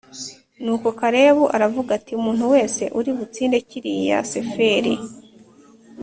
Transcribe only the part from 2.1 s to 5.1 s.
“umuntu wese uri butsinde Kiriyati-Seferi